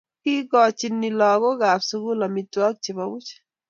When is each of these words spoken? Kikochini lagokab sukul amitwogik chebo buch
Kikochini 0.21 1.09
lagokab 1.19 1.79
sukul 1.89 2.21
amitwogik 2.27 2.77
chebo 2.83 3.03
buch 3.11 3.29